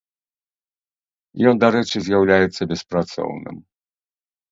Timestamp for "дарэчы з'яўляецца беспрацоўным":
1.63-3.57